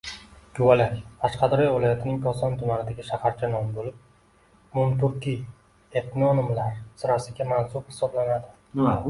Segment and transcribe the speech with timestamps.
[0.59, 0.93] Guvalak–
[1.25, 3.99] Qashqadaryo viloyatining Koson tumanidagi shaharcha nomi bo‘lib,
[4.55, 5.39] umumturkiy
[6.03, 8.91] etnonimlar sirasiga mansub hisoblanadi.